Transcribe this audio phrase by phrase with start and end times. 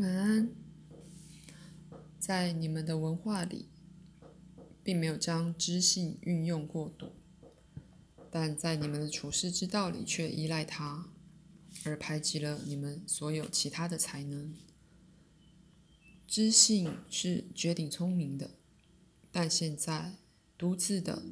[0.00, 0.48] 晚安。
[2.18, 3.68] 在你们的文化里，
[4.82, 7.12] 并没有将知性运用过度，
[8.30, 11.10] 但在你们的处世之道里却依赖它，
[11.84, 14.54] 而排挤了你们所有其他的才能。
[16.26, 18.52] 知性是绝顶聪明的，
[19.30, 20.14] 但现在
[20.56, 21.22] 独自的，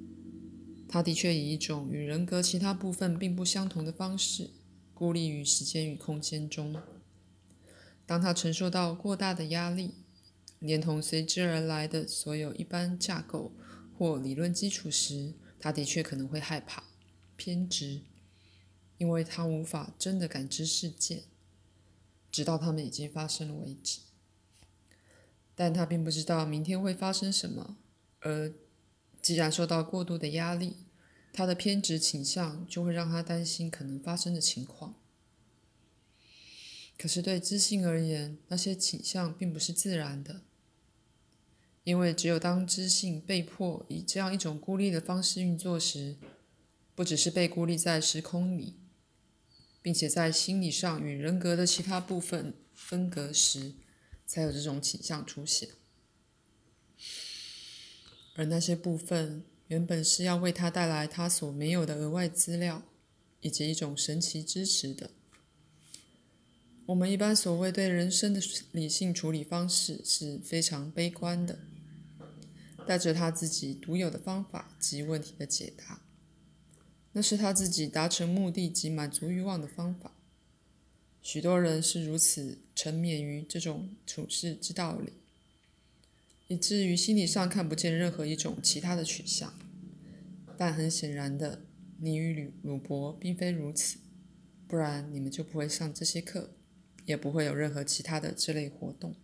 [0.87, 4.51] 它的确以一种与人格其他部分并不相同的方式，
[4.93, 6.77] 孤立于时间与空间中。
[8.09, 9.93] 当他承受到过大的压力，
[10.61, 13.53] 连同随之而来的所有一般架构
[13.93, 16.85] 或理论基础时，他的确可能会害怕、
[17.37, 18.01] 偏执，
[18.97, 21.25] 因为他无法真的感知事件，
[22.33, 24.01] 直到他们已经发生了为止。
[25.55, 27.77] 但他并不知道明天会发生什么，
[28.21, 28.55] 而
[29.21, 30.77] 既然受到过度的压力，
[31.31, 34.95] 他的偏执倾向就会让他担心可能发生的情况。
[36.99, 40.43] 可是对知性而言，那些倾向并不是自然的，
[41.85, 46.17] 因为只有当知性被迫以这样一种孤立的方式运作时，
[46.97, 48.75] 不只是被孤立在时空里，
[49.81, 53.75] 并且在心理上与人格的其他部分分隔时，
[54.27, 55.69] 才有这种倾向出现。
[58.35, 62.83] 而那些部分原本是要为他带来他所没有的额外资料，
[63.41, 65.13] 以及一种神奇支持的。
[66.89, 68.41] 我们一般所谓对人生的
[68.73, 71.59] 理性处理方式是非常悲观的，
[72.87, 76.01] 带着他自己独有的方法及问题的解答，
[77.13, 80.15] 那是他自己达成目的及满足欲望的方法。
[81.21, 85.13] 许多人是如此沉湎于这种处世之道里，
[86.47, 89.53] 以至于心理上看不见任何一种其他的取向。
[90.57, 91.67] 但很显然的，
[91.99, 93.99] 你与鲁鲁伯并非如此，
[94.67, 96.55] 不然你们就不会上这些课。
[97.09, 99.15] 也不会有任何其他的这类活动。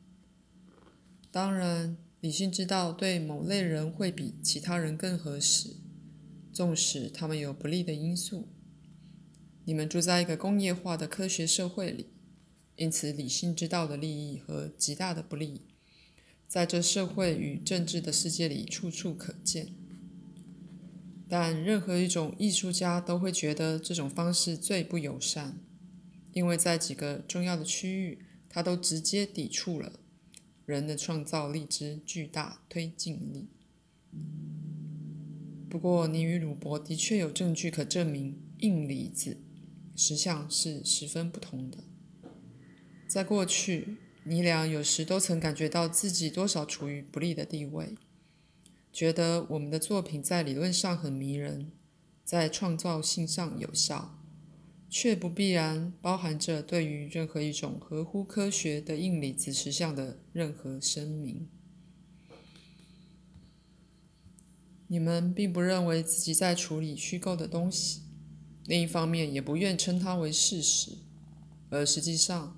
[1.30, 5.76] 当然，理性知道对某类人会比其他人更合适，
[6.50, 8.48] 纵使他们有不利的因素。
[9.66, 12.08] 你们住在一个工业化的科学社会里，
[12.76, 15.60] 因此理性知道的利益和极大的不利，
[16.48, 19.68] 在这社会与政治的世界里处处可见。
[21.28, 25.58] 但任何一种艺术家都会觉得这种方式最不友善。
[26.34, 28.18] 因为在几个重要的区域，
[28.48, 30.00] 它都直接抵触了
[30.66, 33.48] 人的创造力之巨大推进力。
[35.70, 39.38] 不过，你与鲁伯的确有证据可证明，硬离子
[39.96, 41.78] 实相是十分不同的。
[43.08, 47.94] 在过去，你俩有时都曾感觉到自己多少处于不利的地位，
[48.92, 51.70] 觉得我们的作品在理论上很迷人，
[52.24, 54.23] 在创造性上有效。
[54.96, 61.48] 却不必然包含着对于任何一种合乎科学的硬理子实相的任何声明。
[64.86, 68.02] 你们并不认为自己在处理虚构的东西，
[68.66, 70.92] 另一方面也不愿称它为事实，
[71.70, 72.56] 而实际上，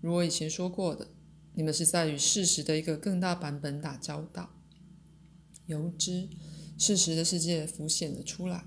[0.00, 1.06] 如我以前说过的，
[1.54, 4.56] 你们是在与事实的一个更大版本打交道，
[5.66, 6.28] 由之，
[6.76, 8.64] 事实的世界浮现了出来。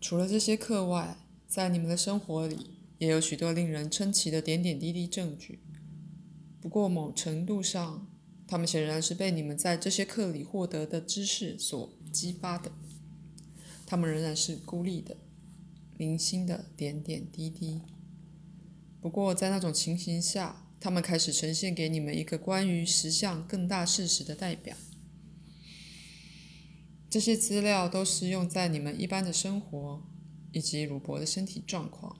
[0.00, 5.60] 除了这些课外，在你们的生活里也有许多令人称奇的点点滴滴证据。
[6.60, 8.08] 不过，某程度上，
[8.46, 12.72] 他们显然是被你们在这些课里获得的知识所激发的。
[13.86, 15.16] 他们仍然是孤立的、
[15.96, 17.82] 零星的点点滴滴。
[19.00, 24.76] 不过，在那种情形下，他们开始呈现给你们一个关于实相更大事实的代表。
[27.10, 30.00] 这些资料都是用在你们一般的生活
[30.52, 32.16] 以及鲁伯的身体状况，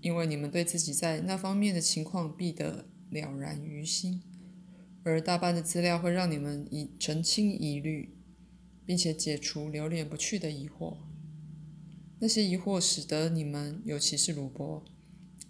[0.00, 4.22] 因为你们对自己在那方面的情况必得了然于心，
[5.02, 8.16] 而大半的资料会让你们以澄清疑虑，
[8.86, 10.98] 并且解除流连不去的疑惑。
[12.20, 14.84] 那些疑惑使得你们，尤其是鲁伯，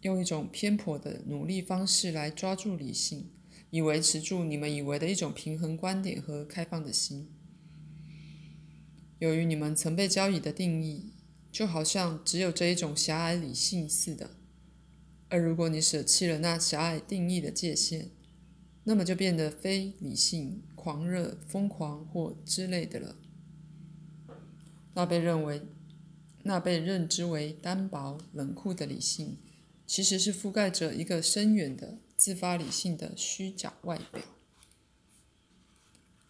[0.00, 3.28] 用一种偏颇的努力方式来抓住理性，
[3.68, 7.28] 以维持住你们以为的一种平衡观点和开放的心。
[9.20, 11.12] 由于你们曾被交易的定义，
[11.52, 14.30] 就好像只有这一种狭隘理性似的，
[15.28, 18.10] 而如果你舍弃了那狭隘定义的界限，
[18.84, 23.16] 那么就变得非理性、狂热、疯狂或之类的了。
[24.94, 25.66] 那被认为、
[26.44, 29.36] 那被认知为单薄、冷酷的理性，
[29.86, 34.22] 其实是覆盖着一个深远的自发理性的虚假外表，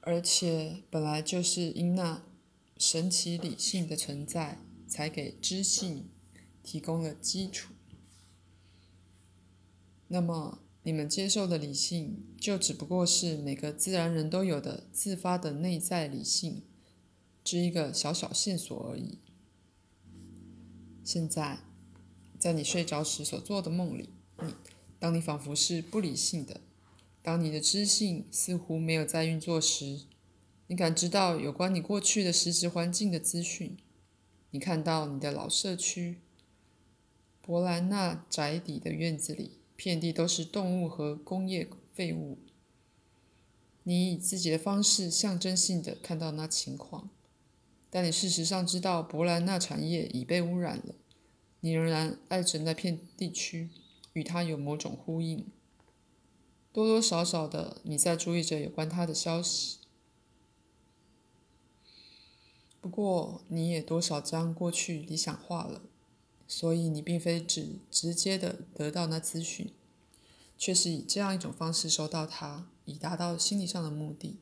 [0.00, 2.24] 而且本来就是因那。
[2.80, 6.08] 神奇理性的存在，才给知性
[6.62, 7.74] 提供了基础。
[10.08, 16.62] 那么你们接受的理性，就只不过是每个自然人都有的自发的内在理性
[17.44, 19.18] 之一个小小线索而已。
[21.04, 21.58] 现在，
[22.38, 24.08] 在你睡着时所做的梦里，
[24.42, 24.54] 你
[24.98, 26.62] 当你仿佛是不理性的，
[27.20, 30.06] 当你的知性似乎没有在运作时，
[30.70, 33.76] 你感知到有关你过去的实质环境的资讯。
[34.52, 36.20] 你看到你的老社区，
[37.42, 42.38] 伯兰纳宅邸的院子里，遍地都是动物和工业废物。
[43.82, 47.10] 你以自己的方式象征性的看到那情况，
[47.90, 50.94] 但你事实上知道伯兰纳产业已被污染了。
[51.58, 53.70] 你仍然爱着那片地区，
[54.12, 55.44] 与它有某种呼应。
[56.72, 59.79] 多多少少的，你在注意着有关它的消息。
[62.80, 65.82] 不过，你也多少将过去理想化了，
[66.48, 69.70] 所以你并非只直接的得到那资讯，
[70.56, 74.38] 却是以这样一种方式收到它，以达到心理上的目的，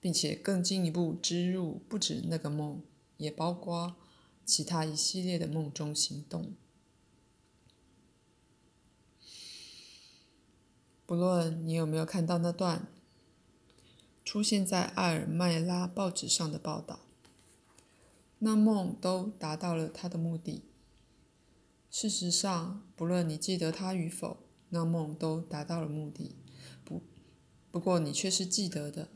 [0.00, 2.82] 并且更进一步植入不止那个梦，
[3.18, 3.94] 也包括
[4.44, 6.54] 其他一系列的梦中行动。
[11.06, 12.88] 不论你有没有看到那段
[14.24, 17.00] 出现在艾尔麦拉报纸上的报道。
[18.42, 20.64] 那梦都达到了它的目的。
[21.90, 24.38] 事实上，不论你记得它与否，
[24.70, 26.36] 那梦都达到了目的。
[26.82, 27.02] 不，
[27.70, 29.08] 不过你却是记得的。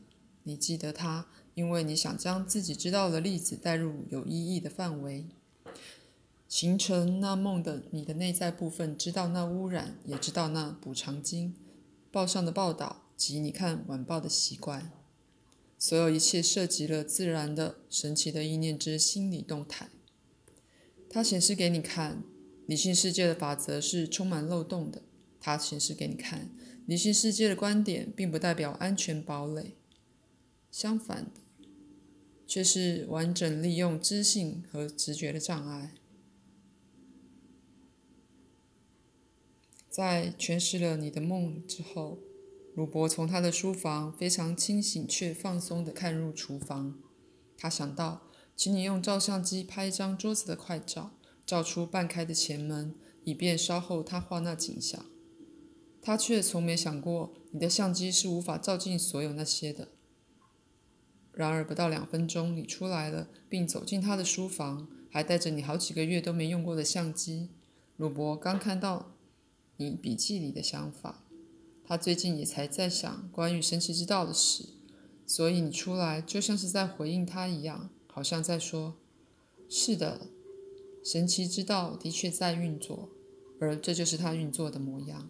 [0.43, 1.25] 你记得它，
[1.55, 5.27] 因为你想将自己知道的例子带入有意义的范围，
[6.47, 11.55] 形成那梦的你的内在部分知道那污染，也知道那补偿金，
[12.11, 14.91] 报上的报道及你看晚报的习惯。
[15.77, 19.89] 所有一切涉及了自然的、神奇的意念之心理动态。
[21.09, 22.23] 它显示给你看，
[22.65, 25.03] 理性世界的法则是充满漏洞的。
[25.39, 26.49] 它显示给你看，
[26.85, 29.75] 理性世界的观点并不代表安全堡垒，
[30.71, 31.67] 相反的，
[32.47, 35.93] 却是完整利用知性和直觉的障碍。
[39.89, 42.19] 在诠释了你的梦之后。
[42.75, 46.99] 鲁伯从他的书房非常清醒却放松地看入厨房。
[47.57, 48.23] 他想到，
[48.53, 51.11] 请你用照相机拍一张桌子的快照，
[51.45, 52.93] 照出半开的前门，
[53.23, 55.05] 以便稍后他画那景象。
[56.01, 59.87] 他却从没想过，你的相机是无法照进所有那些的。
[61.31, 67.51] 然而，不到两分钟，你出来了，并走进他的书房，还带着你好几个月都没用过的相机。
[67.95, 69.15] 鲁伯刚看到
[69.77, 71.24] 你笔记里的想法。
[71.87, 74.69] 他最近也才在想关于神奇之道的事，
[75.27, 78.95] 所以你出来就像是在回应他一样，好像在说
[79.69, 80.31] ：“是的，
[81.03, 83.09] 神奇之道的确在运作，
[83.59, 85.29] 而这就是它运作的模样。”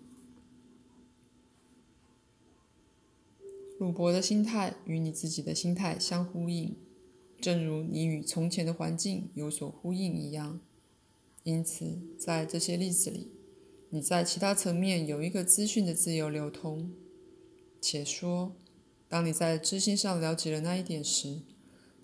[3.78, 6.78] 鲁伯的心态与你自己的心态相呼应，
[7.42, 10.62] 正如你与从前的环境有所呼应一样。
[11.44, 13.35] 因此，在这些例子里。
[13.96, 16.92] 你在其他层面有一个资讯的自由流通，
[17.80, 18.54] 且说，
[19.08, 21.40] 当你在知性上了解了那一点时，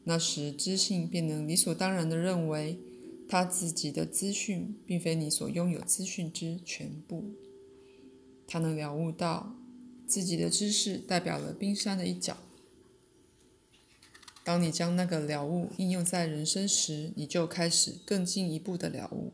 [0.06, 2.80] 那时知性便能理所当然地认为，
[3.28, 7.34] 他自己的资讯并非你所拥有资讯之全部。
[8.48, 9.58] 他能了悟到，
[10.08, 12.38] 自己的知识代表了冰山的一角。
[14.46, 19.34] 当你将那个了悟应用在人生时，你就开始更进一步的了悟。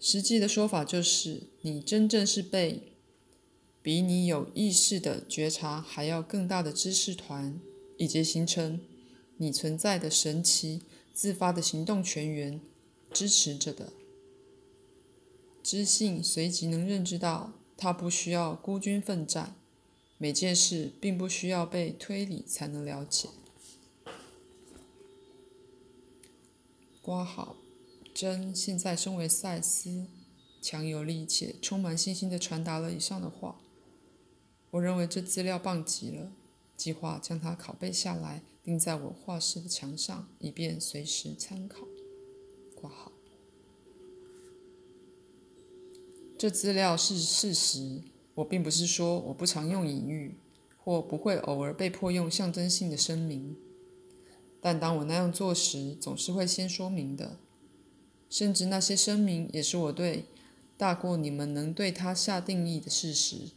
[0.00, 2.94] 实际的说法就是，你真正是被
[3.82, 7.58] 比你有意识的觉察还要更大的知识团，
[7.96, 8.80] 以及形成
[9.38, 12.60] 你存在的神奇自发的行动全员
[13.12, 13.92] 支持着的。
[15.62, 19.56] 知性随即能认知到，它不需要孤军奋战，
[20.16, 23.28] 每件事并不需要被推理才能了解。
[27.02, 27.56] 挂好。
[28.18, 30.08] 真现在身为赛斯，
[30.60, 33.60] 强有力且充满信心地传达了以上的话。
[34.72, 36.32] 我认为这资料棒极了，
[36.76, 41.86] 计划将它拷贝下来，钉在我画室的墙上，以便随时参考。
[42.74, 43.12] 挂号。
[46.36, 48.02] 这资料是事实。
[48.34, 50.40] 我并不是说我不常用隐喻，
[50.76, 53.56] 或不会偶尔被迫用象征性的声明，
[54.60, 57.38] 但当我那样做时，总是会先说明的。
[58.28, 60.24] 甚至那些声明也是我对
[60.76, 63.50] 大过你们能对他下定义的事实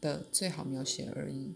[0.00, 1.52] 的最好描写而已。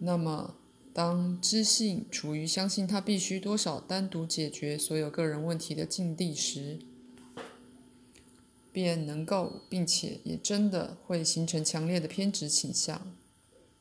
[0.00, 0.54] 那么，
[0.92, 6.78] 当知性处于相信他必须多少单独解决所有个人问题的境地时，
[8.72, 13.16] 便能够，并且也真的会形成强烈的偏执倾向。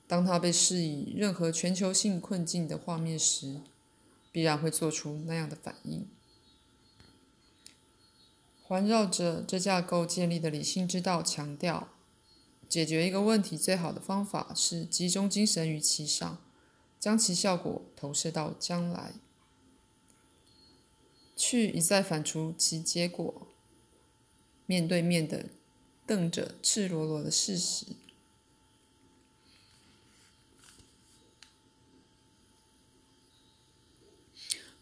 [0.07, 3.61] 当他被施以任何全球性困境的画面时，
[4.37, 6.07] 必然会做出那样的反应。
[8.61, 11.87] 环绕着这架构建立的理性之道强调，
[12.69, 16.37] 解决一个问题最好的方法是集中精神于其上，
[16.99, 19.13] 将其效果投射到将来，
[21.35, 23.47] 去一再反刍其结果。
[24.67, 25.45] 面对面的
[26.05, 27.87] 瞪着赤裸裸的事实，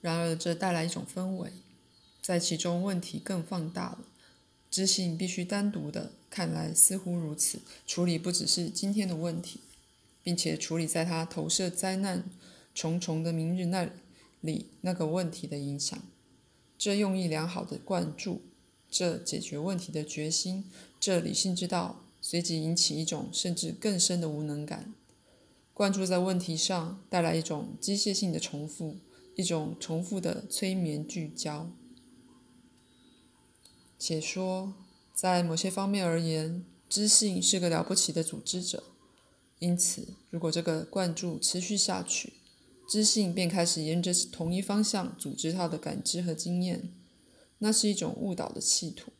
[0.05, 1.49] 然而这带来一种氛围。
[2.21, 3.99] 在其中，问题更放大了。
[4.69, 9.61] 知性必须单独的，看来似乎如此处理，不只是今天的问题，
[10.21, 12.23] 并且处理在他投射灾难
[12.75, 13.89] 重重的明日那
[14.41, 15.99] 里那个问题的影响。
[16.77, 18.41] 这用意良好的灌注，
[18.91, 20.65] 这解决问题的决心，
[20.99, 24.93] 这理性之道，随即引起一种甚至更深的无能感。
[25.73, 28.97] 灌注在问题上，带来一种机械性的重复，
[29.35, 31.71] 一种重复的催眠聚焦。
[33.97, 34.73] 且说，
[35.13, 38.83] 在某些方面而言，知性是个了不起的组织者。
[39.59, 42.33] 因此，如果这个灌注持续下去，
[42.89, 46.93] 知性便开始沿着同一方向组织他的感知和经验。
[47.59, 49.13] 那是一种误导的企图，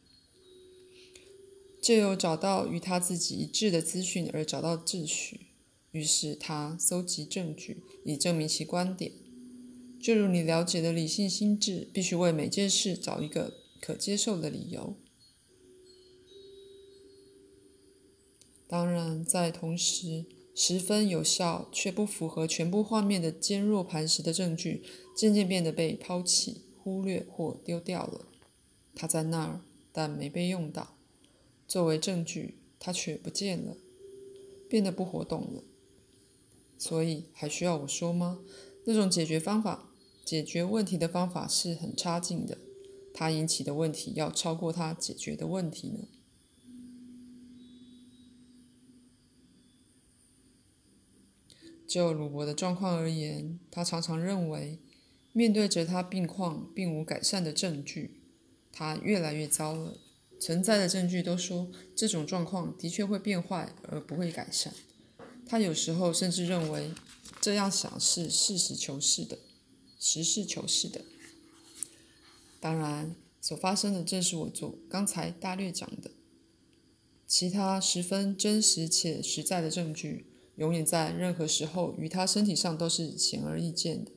[1.81, 5.47] 借由找到与他自己一致的资讯而找到秩序。
[5.91, 9.24] 于是，他搜集证据以证明其观点。
[10.05, 13.65] 就如你了解的理性心智，必须为每件事找一个。
[13.81, 14.95] 可接受的理由。
[18.67, 24.83] 当然，在同时，十分有效却不符合全部画面的坚若磐石的证据，
[25.17, 28.27] 渐渐变得被抛弃、忽略或丢掉了。
[28.93, 30.95] 它在那儿，但没被用到。
[31.67, 33.75] 作为证据，它却不见了，
[34.69, 35.63] 变得不活动了。
[36.77, 38.39] 所以，还需要我说吗？
[38.85, 39.91] 那种解决方法、
[40.25, 42.57] 解决问题的方法是很差劲的。
[43.13, 45.99] 它引起的问题要超过它解决的问题呢？
[51.87, 54.79] 就鲁伯的状况而言，他常常认为，
[55.31, 58.19] 面对着他病况并无改善的证据，
[58.73, 59.97] 他越来越糟了。
[60.37, 64.73] 存在的证据都说这种状况的确会变坏而不会改善。
[65.47, 66.91] 他有时候甚至认为
[67.39, 69.37] 这样想是实事求是的，
[70.07, 71.01] 实事求是的。
[72.59, 76.11] 当然，所发生的正是我做刚才大略讲的。
[77.25, 84.11] 其他十分真实且实在的证据，永远在任何时候与他身体上都是显而易见的，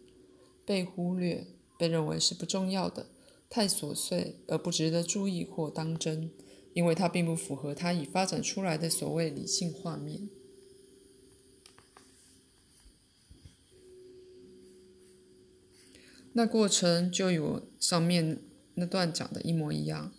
[0.66, 1.46] 被忽略，
[1.78, 3.06] 被认为是不重要的，
[3.48, 6.30] 太琐碎而不值得注意或当真，
[6.74, 10.28] 因为它并不符合他已发展出来的所谓理性画面。
[16.38, 18.38] 那过程就与我上面
[18.74, 20.12] 那段讲的一模一样，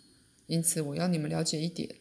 [0.46, 1.96] 因此我要你们了解一点：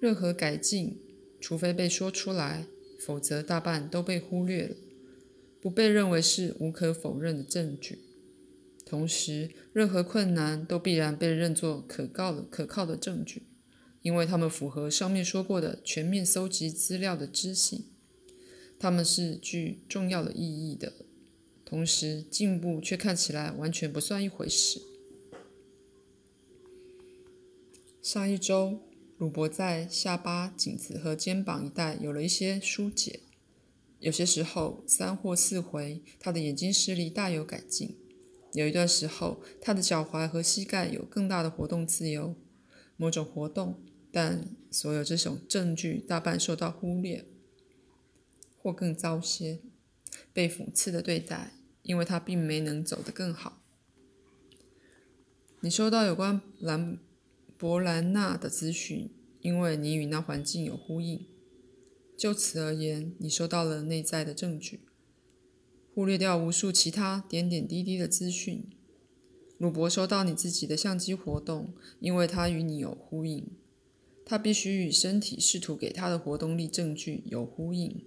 [0.00, 0.98] 任何改进，
[1.40, 2.66] 除非被说出来，
[2.98, 4.74] 否则大半都被忽略了，
[5.60, 8.00] 不被认为是无可否认的证据。
[8.84, 13.44] 同时，任何困难都必然被认作可靠的、可靠的证据，
[14.02, 17.84] 因为它们符合上面说过的全面搜集资料的知性，
[18.76, 20.92] 它们是具重要的意义的。
[21.70, 24.82] 同时，进步却看起来完全不算一回事。
[28.02, 28.80] 上一周，
[29.18, 33.20] 鲁伯在下巴、颈子和肩膀一带有了一些疏解。
[34.00, 37.96] 有些时候，三或四回，他的眼睛视力大有改进。
[38.52, 42.34] 有一段时候，他的脚踝和膝盖有更大的活动自由，
[42.96, 43.80] 某种活动。
[44.10, 47.24] 但所有这种证据大半受到忽略，
[48.58, 49.60] 或更糟些，
[50.32, 51.52] 被讽刺的对待。
[51.90, 53.64] 因为他并没能走得更好。
[55.60, 56.96] 你收到有关兰
[57.58, 61.26] 博兰纳的资讯，因为你与那环境有呼应。
[62.16, 64.82] 就此而言，你收到了内在的证据，
[65.92, 68.70] 忽略掉无数其他点点滴滴的资讯。
[69.58, 73.50] 鲁伯收到你自己的相机活动，因为他与你有呼应。
[74.24, 78.06] 他必须与身体试图给他的活动力证据有呼应。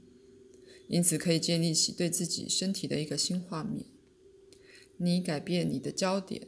[0.93, 3.85] 因此，可以建立起对自己身体的一个新画面。
[4.97, 6.45] 你改变你的焦点，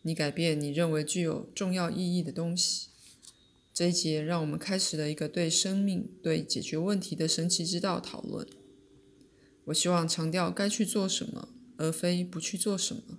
[0.00, 2.88] 你改变你认为具有重要意义的东西。
[3.74, 8.48] 这一节让我们开始了一个对生命、对解决问题的神奇之道讨论。
[9.66, 13.18] 我希望强调该去做什么，而非不去做什么。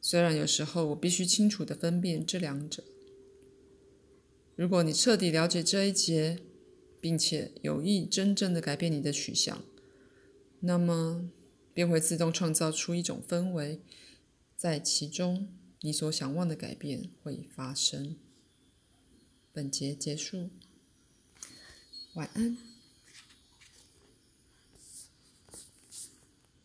[0.00, 2.84] 虽然有时候我必须清楚地分辨这两者。
[4.54, 6.38] 如果你彻底了解这一节，
[7.00, 9.62] 并且有意真正的改变你的取向，
[10.60, 11.30] 那么
[11.72, 13.80] 便会自动创造出一种氛围，
[14.56, 15.48] 在其中
[15.80, 18.16] 你所想望的改变会发生。
[19.52, 20.50] 本节结束，
[22.14, 22.67] 晚安。